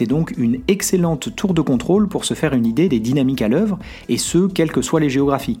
C'est 0.00 0.06
donc 0.06 0.32
une 0.38 0.62
excellente 0.66 1.36
tour 1.36 1.52
de 1.52 1.60
contrôle 1.60 2.08
pour 2.08 2.24
se 2.24 2.32
faire 2.32 2.54
une 2.54 2.64
idée 2.64 2.88
des 2.88 3.00
dynamiques 3.00 3.42
à 3.42 3.48
l'œuvre, 3.48 3.78
et 4.08 4.16
ce, 4.16 4.46
quelles 4.46 4.72
que 4.72 4.80
soient 4.80 4.98
les 4.98 5.10
géographies. 5.10 5.60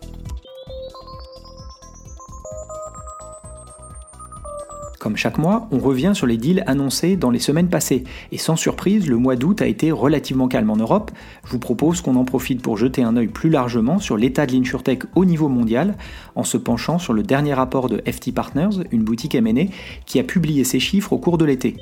Comme 5.11 5.17
chaque 5.17 5.39
mois, 5.39 5.67
on 5.71 5.79
revient 5.79 6.13
sur 6.15 6.25
les 6.25 6.37
deals 6.37 6.63
annoncés 6.67 7.17
dans 7.17 7.31
les 7.31 7.39
semaines 7.39 7.67
passées. 7.67 8.05
Et 8.31 8.37
sans 8.37 8.55
surprise, 8.55 9.09
le 9.09 9.17
mois 9.17 9.35
d'août 9.35 9.61
a 9.61 9.67
été 9.67 9.91
relativement 9.91 10.47
calme 10.47 10.69
en 10.69 10.77
Europe. 10.77 11.11
Je 11.43 11.51
vous 11.51 11.59
propose 11.59 11.99
qu'on 11.99 12.15
en 12.15 12.23
profite 12.23 12.61
pour 12.61 12.77
jeter 12.77 13.03
un 13.03 13.17
œil 13.17 13.27
plus 13.27 13.49
largement 13.49 13.99
sur 13.99 14.15
l'état 14.15 14.45
de 14.45 14.53
l'insurtech 14.53 15.03
au 15.15 15.25
niveau 15.25 15.49
mondial, 15.49 15.97
en 16.35 16.45
se 16.45 16.55
penchant 16.55 16.97
sur 16.97 17.11
le 17.11 17.23
dernier 17.23 17.53
rapport 17.53 17.89
de 17.89 18.01
FT 18.09 18.33
Partners, 18.33 18.85
une 18.91 19.03
boutique 19.03 19.35
M&A, 19.35 19.65
qui 20.05 20.17
a 20.17 20.23
publié 20.23 20.63
ses 20.63 20.79
chiffres 20.79 21.11
au 21.11 21.17
cours 21.17 21.37
de 21.37 21.43
l'été. 21.43 21.75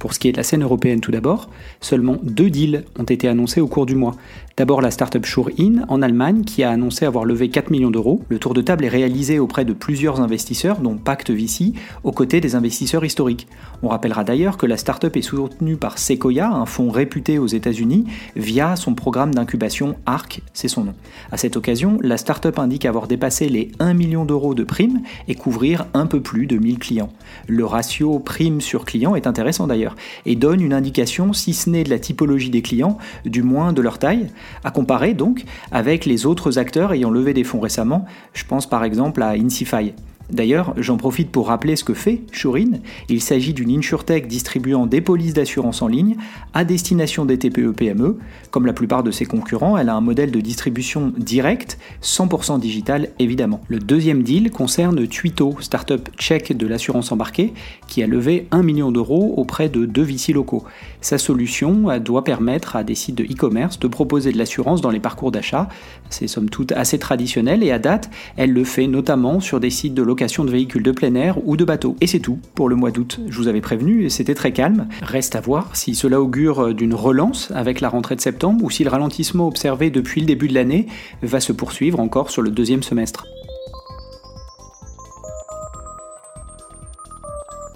Pour 0.00 0.14
ce 0.14 0.18
qui 0.18 0.28
est 0.28 0.32
de 0.32 0.38
la 0.38 0.42
scène 0.42 0.62
européenne 0.62 1.00
tout 1.00 1.10
d'abord, 1.10 1.50
seulement 1.82 2.16
deux 2.22 2.48
deals 2.48 2.84
ont 2.98 3.04
été 3.04 3.28
annoncés 3.28 3.60
au 3.60 3.68
cours 3.68 3.84
du 3.84 3.94
mois. 3.94 4.16
D'abord 4.56 4.80
la 4.80 4.90
startup 4.90 5.24
SureIn 5.24 5.84
en 5.88 6.00
Allemagne 6.00 6.42
qui 6.42 6.62
a 6.62 6.70
annoncé 6.70 7.04
avoir 7.04 7.26
levé 7.26 7.50
4 7.50 7.70
millions 7.70 7.90
d'euros. 7.90 8.22
Le 8.30 8.38
tour 8.38 8.54
de 8.54 8.62
table 8.62 8.86
est 8.86 8.88
réalisé 8.88 9.38
auprès 9.38 9.66
de 9.66 9.74
plusieurs 9.74 10.20
investisseurs, 10.20 10.80
dont 10.80 10.96
Pacte 10.96 11.30
VC, 11.30 11.74
aux 12.02 12.12
côtés 12.12 12.40
des 12.40 12.54
investisseurs 12.54 13.04
historiques. 13.04 13.46
On 13.82 13.88
rappellera 13.88 14.24
d'ailleurs 14.24 14.56
que 14.56 14.66
la 14.66 14.78
startup 14.78 15.14
est 15.16 15.22
soutenue 15.22 15.76
par 15.76 15.98
Sequoia, 15.98 16.50
un 16.50 16.66
fonds 16.66 16.90
réputé 16.90 17.38
aux 17.38 17.46
États-Unis, 17.46 18.06
via 18.36 18.76
son 18.76 18.94
programme 18.94 19.34
d'incubation 19.34 19.96
ARC, 20.06 20.40
c'est 20.54 20.68
son 20.68 20.84
nom. 20.84 20.94
À 21.30 21.36
cette 21.36 21.56
occasion, 21.58 21.98
la 22.02 22.16
startup 22.16 22.58
indique 22.58 22.86
avoir 22.86 23.06
dépassé 23.06 23.50
les 23.50 23.70
1 23.80 23.92
million 23.92 24.24
d'euros 24.24 24.54
de 24.54 24.64
primes 24.64 25.00
et 25.28 25.34
couvrir 25.34 25.86
un 25.92 26.06
peu 26.06 26.20
plus 26.20 26.46
de 26.46 26.56
1000 26.56 26.78
clients. 26.78 27.12
Le 27.46 27.66
ratio 27.66 28.18
prime 28.18 28.62
sur 28.62 28.86
client 28.86 29.14
est 29.14 29.26
intéressant 29.26 29.66
d'ailleurs 29.66 29.89
et 30.26 30.36
donne 30.36 30.60
une 30.60 30.72
indication, 30.72 31.32
si 31.32 31.54
ce 31.54 31.70
n'est 31.70 31.84
de 31.84 31.90
la 31.90 31.98
typologie 31.98 32.50
des 32.50 32.62
clients, 32.62 32.98
du 33.24 33.42
moins 33.42 33.72
de 33.72 33.82
leur 33.82 33.98
taille 33.98 34.28
à 34.64 34.70
comparer 34.70 35.14
donc 35.14 35.44
avec 35.72 36.04
les 36.04 36.26
autres 36.26 36.58
acteurs 36.58 36.92
ayant 36.92 37.10
levé 37.10 37.34
des 37.34 37.44
fonds 37.44 37.60
récemment, 37.60 38.06
je 38.32 38.44
pense 38.44 38.68
par 38.68 38.84
exemple 38.84 39.22
à 39.22 39.30
Insify. 39.30 39.92
D'ailleurs, 40.32 40.74
j'en 40.76 40.96
profite 40.96 41.30
pour 41.30 41.48
rappeler 41.48 41.76
ce 41.76 41.84
que 41.84 41.94
fait 41.94 42.22
Shurin. 42.32 42.78
Il 43.08 43.20
s'agit 43.20 43.52
d'une 43.52 43.70
insurtech 43.70 44.26
distribuant 44.28 44.86
des 44.86 45.00
polices 45.00 45.34
d'assurance 45.34 45.82
en 45.82 45.88
ligne 45.88 46.16
à 46.54 46.64
destination 46.64 47.24
des 47.24 47.38
TPE-PME. 47.38 48.18
Comme 48.50 48.66
la 48.66 48.72
plupart 48.72 49.02
de 49.02 49.10
ses 49.10 49.26
concurrents, 49.26 49.76
elle 49.76 49.88
a 49.88 49.94
un 49.94 50.00
modèle 50.00 50.30
de 50.30 50.40
distribution 50.40 51.12
direct, 51.16 51.78
100% 52.02 52.60
digital 52.60 53.08
évidemment. 53.18 53.60
Le 53.68 53.78
deuxième 53.78 54.22
deal 54.22 54.50
concerne 54.50 55.06
Tuito, 55.06 55.56
startup 55.60 56.08
tchèque 56.16 56.56
de 56.56 56.66
l'assurance 56.66 57.12
embarquée, 57.12 57.52
qui 57.88 58.02
a 58.02 58.06
levé 58.06 58.46
1 58.50 58.62
million 58.62 58.92
d'euros 58.92 59.34
auprès 59.36 59.68
de 59.68 59.84
deux 59.84 60.02
VC 60.02 60.32
locaux. 60.32 60.64
Sa 61.00 61.18
solution 61.18 61.98
doit 61.98 62.24
permettre 62.24 62.76
à 62.76 62.84
des 62.84 62.94
sites 62.94 63.16
de 63.16 63.24
e-commerce 63.24 63.78
de 63.78 63.88
proposer 63.88 64.32
de 64.32 64.38
l'assurance 64.38 64.80
dans 64.80 64.90
les 64.90 65.00
parcours 65.00 65.32
d'achat. 65.32 65.68
C'est 66.08 66.28
somme 66.28 66.50
toute 66.50 66.72
assez 66.72 66.98
traditionnel 66.98 67.62
et 67.62 67.72
à 67.72 67.78
date, 67.78 68.10
elle 68.36 68.52
le 68.52 68.64
fait 68.64 68.86
notamment 68.86 69.40
sur 69.40 69.60
des 69.60 69.70
sites 69.70 69.94
de 69.94 70.02
location 70.02 70.19
de 70.20 70.50
véhicules 70.50 70.82
de 70.82 70.92
plein 70.92 71.14
air 71.14 71.38
ou 71.46 71.56
de 71.56 71.64
bateaux. 71.64 71.96
Et 72.00 72.06
c'est 72.06 72.18
tout 72.18 72.38
pour 72.54 72.68
le 72.68 72.76
mois 72.76 72.90
d'août. 72.90 73.20
Je 73.28 73.36
vous 73.38 73.48
avais 73.48 73.62
prévenu, 73.62 74.10
c'était 74.10 74.34
très 74.34 74.52
calme. 74.52 74.86
Reste 75.02 75.34
à 75.34 75.40
voir 75.40 75.74
si 75.74 75.94
cela 75.94 76.20
augure 76.20 76.74
d'une 76.74 76.94
relance 76.94 77.50
avec 77.54 77.80
la 77.80 77.88
rentrée 77.88 78.16
de 78.16 78.20
septembre 78.20 78.62
ou 78.62 78.70
si 78.70 78.84
le 78.84 78.90
ralentissement 78.90 79.48
observé 79.48 79.90
depuis 79.90 80.20
le 80.20 80.26
début 80.26 80.48
de 80.48 80.54
l'année 80.54 80.86
va 81.22 81.40
se 81.40 81.52
poursuivre 81.52 82.00
encore 82.00 82.30
sur 82.30 82.42
le 82.42 82.50
deuxième 82.50 82.82
semestre. 82.82 83.24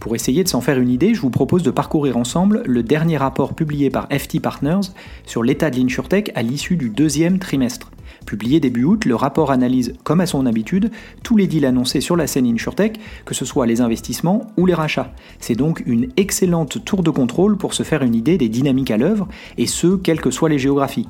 Pour 0.04 0.14
essayer 0.14 0.44
de 0.44 0.50
s'en 0.50 0.60
faire 0.60 0.78
une 0.78 0.90
idée, 0.90 1.14
je 1.14 1.22
vous 1.22 1.30
propose 1.30 1.62
de 1.62 1.70
parcourir 1.70 2.18
ensemble 2.18 2.62
le 2.66 2.82
dernier 2.82 3.16
rapport 3.16 3.54
publié 3.54 3.88
par 3.88 4.06
FT 4.12 4.38
Partners 4.38 4.90
sur 5.24 5.42
l'état 5.42 5.70
de 5.70 5.76
l'InsurTech 5.76 6.30
à 6.34 6.42
l'issue 6.42 6.76
du 6.76 6.90
deuxième 6.90 7.38
trimestre. 7.38 7.90
Publié 8.26 8.60
début 8.60 8.84
août, 8.84 9.06
le 9.06 9.14
rapport 9.14 9.50
analyse, 9.50 9.94
comme 10.04 10.20
à 10.20 10.26
son 10.26 10.44
habitude, 10.44 10.90
tous 11.22 11.38
les 11.38 11.46
deals 11.46 11.64
annoncés 11.64 12.02
sur 12.02 12.16
la 12.16 12.26
scène 12.26 12.44
InsurTech, 12.46 13.00
que 13.24 13.32
ce 13.32 13.46
soit 13.46 13.64
les 13.64 13.80
investissements 13.80 14.42
ou 14.58 14.66
les 14.66 14.74
rachats. 14.74 15.14
C'est 15.40 15.54
donc 15.54 15.82
une 15.86 16.10
excellente 16.18 16.84
tour 16.84 17.02
de 17.02 17.08
contrôle 17.08 17.56
pour 17.56 17.72
se 17.72 17.82
faire 17.82 18.02
une 18.02 18.14
idée 18.14 18.36
des 18.36 18.50
dynamiques 18.50 18.90
à 18.90 18.98
l'œuvre, 18.98 19.26
et 19.56 19.66
ce, 19.66 19.96
quelles 19.96 20.20
que 20.20 20.30
soient 20.30 20.50
les 20.50 20.58
géographies. 20.58 21.08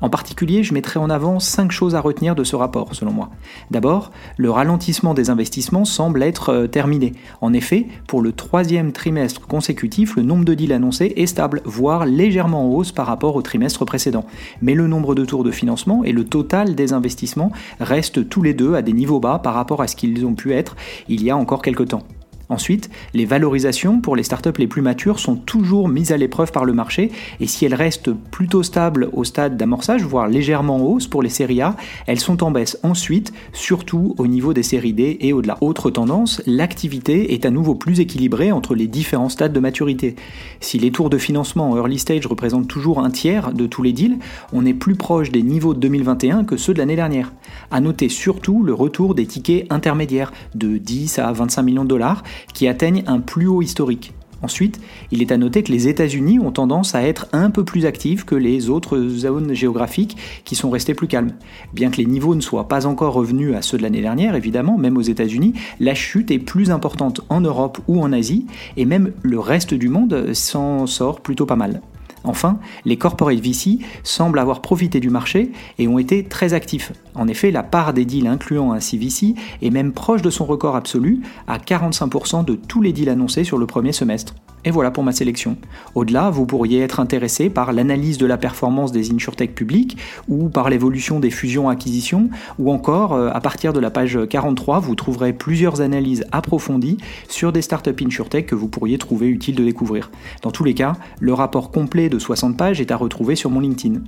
En 0.00 0.10
particulier, 0.10 0.62
je 0.62 0.74
mettrai 0.74 0.98
en 0.98 1.10
avant 1.10 1.40
cinq 1.40 1.72
choses 1.72 1.94
à 1.94 2.00
retenir 2.00 2.34
de 2.34 2.44
ce 2.44 2.56
rapport, 2.56 2.94
selon 2.94 3.12
moi. 3.12 3.30
D'abord, 3.70 4.12
le 4.36 4.50
ralentissement 4.50 5.14
des 5.14 5.30
investissements 5.30 5.84
semble 5.84 6.22
être 6.22 6.50
euh, 6.50 6.66
terminé. 6.66 7.12
En 7.40 7.52
effet, 7.52 7.86
pour 8.06 8.20
le 8.20 8.32
troisième 8.32 8.92
trimestre 8.92 9.46
consécutif, 9.46 10.16
le 10.16 10.22
nombre 10.22 10.44
de 10.44 10.54
deals 10.54 10.72
annoncés 10.72 11.12
est 11.16 11.26
stable, 11.26 11.62
voire 11.64 12.06
légèrement 12.06 12.66
en 12.66 12.74
hausse 12.74 12.92
par 12.92 13.06
rapport 13.06 13.36
au 13.36 13.42
trimestre 13.42 13.84
précédent. 13.84 14.26
Mais 14.60 14.74
le 14.74 14.86
nombre 14.86 15.14
de 15.14 15.24
tours 15.24 15.44
de 15.44 15.50
financement 15.50 16.04
et 16.04 16.12
le 16.12 16.24
total 16.24 16.74
des 16.74 16.92
investissements 16.92 17.52
restent 17.80 18.28
tous 18.28 18.42
les 18.42 18.54
deux 18.54 18.74
à 18.74 18.82
des 18.82 18.92
niveaux 18.92 19.20
bas 19.20 19.38
par 19.38 19.54
rapport 19.54 19.82
à 19.82 19.86
ce 19.86 19.96
qu'ils 19.96 20.24
ont 20.26 20.34
pu 20.34 20.52
être 20.52 20.76
il 21.08 21.22
y 21.22 21.30
a 21.30 21.36
encore 21.36 21.62
quelques 21.62 21.88
temps. 21.88 22.02
Ensuite, 22.48 22.90
les 23.12 23.24
valorisations 23.24 24.00
pour 24.00 24.14
les 24.14 24.22
startups 24.22 24.58
les 24.58 24.68
plus 24.68 24.82
matures 24.82 25.18
sont 25.18 25.34
toujours 25.34 25.88
mises 25.88 26.12
à 26.12 26.16
l'épreuve 26.16 26.52
par 26.52 26.64
le 26.64 26.72
marché 26.72 27.10
et 27.40 27.46
si 27.46 27.64
elles 27.64 27.74
restent 27.74 28.12
plutôt 28.12 28.62
stables 28.62 29.08
au 29.12 29.24
stade 29.24 29.56
d'amorçage, 29.56 30.04
voire 30.04 30.28
légèrement 30.28 30.76
en 30.76 30.80
hausse 30.80 31.08
pour 31.08 31.22
les 31.22 31.28
séries 31.28 31.60
A, 31.60 31.74
elles 32.06 32.20
sont 32.20 32.44
en 32.44 32.52
baisse 32.52 32.78
ensuite, 32.82 33.32
surtout 33.52 34.14
au 34.18 34.26
niveau 34.26 34.52
des 34.52 34.62
séries 34.62 34.92
D 34.92 35.18
et 35.20 35.32
au-delà. 35.32 35.58
Autre 35.60 35.90
tendance, 35.90 36.40
l'activité 36.46 37.34
est 37.34 37.44
à 37.44 37.50
nouveau 37.50 37.74
plus 37.74 37.98
équilibrée 37.98 38.52
entre 38.52 38.74
les 38.74 38.86
différents 38.86 39.28
stades 39.28 39.52
de 39.52 39.60
maturité. 39.60 40.14
Si 40.60 40.78
les 40.78 40.92
tours 40.92 41.10
de 41.10 41.18
financement 41.18 41.70
en 41.70 41.76
early 41.76 41.98
stage 41.98 42.26
représentent 42.26 42.68
toujours 42.68 43.00
un 43.00 43.10
tiers 43.10 43.52
de 43.52 43.66
tous 43.66 43.82
les 43.82 43.92
deals, 43.92 44.18
on 44.52 44.64
est 44.64 44.74
plus 44.74 44.94
proche 44.94 45.32
des 45.32 45.42
niveaux 45.42 45.74
de 45.74 45.80
2021 45.80 46.44
que 46.44 46.56
ceux 46.56 46.74
de 46.74 46.78
l'année 46.78 46.96
dernière. 46.96 47.32
À 47.70 47.80
noter 47.80 48.08
surtout 48.08 48.62
le 48.62 48.72
retour 48.72 49.14
des 49.14 49.26
tickets 49.26 49.66
intermédiaires 49.70 50.32
de 50.54 50.78
10 50.78 51.18
à 51.18 51.32
25 51.32 51.62
millions 51.62 51.84
de 51.84 51.88
dollars 51.88 52.22
qui 52.54 52.68
atteignent 52.68 53.04
un 53.06 53.20
plus 53.20 53.46
haut 53.46 53.62
historique. 53.62 54.12
Ensuite, 54.42 54.80
il 55.10 55.22
est 55.22 55.32
à 55.32 55.38
noter 55.38 55.62
que 55.62 55.72
les 55.72 55.88
États-Unis 55.88 56.38
ont 56.38 56.52
tendance 56.52 56.94
à 56.94 57.02
être 57.02 57.26
un 57.32 57.50
peu 57.50 57.64
plus 57.64 57.86
actifs 57.86 58.24
que 58.24 58.34
les 58.34 58.68
autres 58.68 58.98
zones 59.08 59.54
géographiques 59.54 60.16
qui 60.44 60.54
sont 60.54 60.70
restées 60.70 60.94
plus 60.94 61.08
calmes. 61.08 61.32
Bien 61.72 61.90
que 61.90 61.96
les 61.96 62.04
niveaux 62.04 62.34
ne 62.34 62.40
soient 62.40 62.68
pas 62.68 62.86
encore 62.86 63.14
revenus 63.14 63.54
à 63.56 63.62
ceux 63.62 63.78
de 63.78 63.82
l'année 63.82 64.02
dernière, 64.02 64.34
évidemment, 64.34 64.76
même 64.76 64.98
aux 64.98 65.02
États-Unis, 65.02 65.54
la 65.80 65.94
chute 65.94 66.30
est 66.30 66.38
plus 66.38 66.70
importante 66.70 67.22
en 67.30 67.40
Europe 67.40 67.78
ou 67.88 68.02
en 68.02 68.12
Asie, 68.12 68.46
et 68.76 68.84
même 68.84 69.12
le 69.22 69.40
reste 69.40 69.72
du 69.72 69.88
monde 69.88 70.32
s'en 70.34 70.86
sort 70.86 71.20
plutôt 71.20 71.46
pas 71.46 71.56
mal. 71.56 71.80
Enfin, 72.26 72.58
les 72.84 72.96
corporate 72.96 73.38
VC 73.38 73.78
semblent 74.02 74.38
avoir 74.38 74.60
profité 74.60 75.00
du 75.00 75.10
marché 75.10 75.52
et 75.78 75.88
ont 75.88 75.98
été 75.98 76.24
très 76.24 76.52
actifs. 76.54 76.92
En 77.14 77.28
effet, 77.28 77.50
la 77.50 77.62
part 77.62 77.94
des 77.94 78.04
deals 78.04 78.26
incluant 78.26 78.72
un 78.72 78.80
CVC 78.80 79.34
est 79.62 79.70
même 79.70 79.92
proche 79.92 80.22
de 80.22 80.30
son 80.30 80.44
record 80.44 80.76
absolu, 80.76 81.22
à 81.46 81.58
45% 81.58 82.44
de 82.44 82.54
tous 82.54 82.82
les 82.82 82.92
deals 82.92 83.08
annoncés 83.08 83.44
sur 83.44 83.58
le 83.58 83.66
premier 83.66 83.92
semestre. 83.92 84.34
Et 84.66 84.72
voilà 84.72 84.90
pour 84.90 85.04
ma 85.04 85.12
sélection. 85.12 85.56
Au-delà, 85.94 86.28
vous 86.28 86.44
pourriez 86.44 86.80
être 86.80 86.98
intéressé 86.98 87.50
par 87.50 87.72
l'analyse 87.72 88.18
de 88.18 88.26
la 88.26 88.36
performance 88.36 88.90
des 88.90 89.12
insurtech 89.12 89.54
publics 89.54 89.96
ou 90.26 90.48
par 90.48 90.70
l'évolution 90.70 91.20
des 91.20 91.30
fusions-acquisitions 91.30 92.30
ou 92.58 92.72
encore, 92.72 93.12
euh, 93.12 93.30
à 93.32 93.40
partir 93.40 93.72
de 93.72 93.78
la 93.78 93.90
page 93.90 94.18
43, 94.28 94.80
vous 94.80 94.96
trouverez 94.96 95.32
plusieurs 95.32 95.82
analyses 95.82 96.24
approfondies 96.32 96.98
sur 97.28 97.52
des 97.52 97.62
startups 97.62 98.04
insurtech 98.04 98.46
que 98.46 98.56
vous 98.56 98.66
pourriez 98.66 98.98
trouver 98.98 99.28
utile 99.28 99.54
de 99.54 99.62
découvrir. 99.62 100.10
Dans 100.42 100.50
tous 100.50 100.64
les 100.64 100.74
cas, 100.74 100.94
le 101.20 101.32
rapport 101.32 101.70
complet 101.70 102.08
de 102.16 102.20
60 102.20 102.56
pages 102.56 102.80
est 102.80 102.90
à 102.90 102.96
retrouver 102.96 103.36
sur 103.36 103.50
mon 103.50 103.60
LinkedIn. 103.60 104.00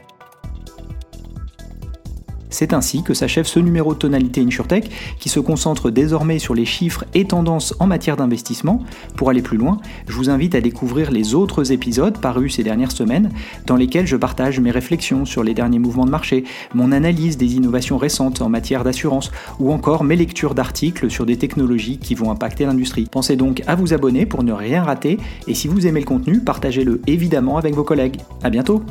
C'est 2.58 2.72
ainsi 2.72 3.04
que 3.04 3.14
s'achève 3.14 3.46
ce 3.46 3.60
numéro 3.60 3.94
de 3.94 4.00
Tonalité 4.00 4.40
InsurTech 4.40 4.90
qui 5.20 5.28
se 5.28 5.38
concentre 5.38 5.92
désormais 5.92 6.40
sur 6.40 6.56
les 6.56 6.64
chiffres 6.64 7.04
et 7.14 7.24
tendances 7.24 7.72
en 7.78 7.86
matière 7.86 8.16
d'investissement. 8.16 8.82
Pour 9.14 9.30
aller 9.30 9.42
plus 9.42 9.56
loin, 9.56 9.78
je 10.08 10.14
vous 10.14 10.28
invite 10.28 10.56
à 10.56 10.60
découvrir 10.60 11.12
les 11.12 11.36
autres 11.36 11.70
épisodes 11.70 12.20
parus 12.20 12.56
ces 12.56 12.64
dernières 12.64 12.90
semaines 12.90 13.30
dans 13.66 13.76
lesquels 13.76 14.08
je 14.08 14.16
partage 14.16 14.58
mes 14.58 14.72
réflexions 14.72 15.24
sur 15.24 15.44
les 15.44 15.54
derniers 15.54 15.78
mouvements 15.78 16.04
de 16.04 16.10
marché, 16.10 16.42
mon 16.74 16.90
analyse 16.90 17.36
des 17.36 17.54
innovations 17.54 17.96
récentes 17.96 18.42
en 18.42 18.48
matière 18.48 18.82
d'assurance 18.82 19.30
ou 19.60 19.70
encore 19.70 20.02
mes 20.02 20.16
lectures 20.16 20.56
d'articles 20.56 21.12
sur 21.12 21.26
des 21.26 21.36
technologies 21.36 21.98
qui 21.98 22.16
vont 22.16 22.32
impacter 22.32 22.64
l'industrie. 22.64 23.06
Pensez 23.08 23.36
donc 23.36 23.62
à 23.68 23.76
vous 23.76 23.94
abonner 23.94 24.26
pour 24.26 24.42
ne 24.42 24.52
rien 24.52 24.82
rater 24.82 25.18
et 25.46 25.54
si 25.54 25.68
vous 25.68 25.86
aimez 25.86 26.00
le 26.00 26.06
contenu, 26.06 26.40
partagez-le 26.40 27.02
évidemment 27.06 27.56
avec 27.56 27.76
vos 27.76 27.84
collègues. 27.84 28.16
À 28.42 28.50
bientôt 28.50 28.82